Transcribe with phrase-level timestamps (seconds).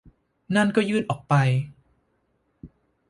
[0.55, 1.33] นั่นก็ยืดออกไป